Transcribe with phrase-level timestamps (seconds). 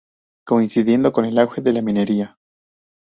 [0.47, 2.39] Coincidiendo con el auge de la minería.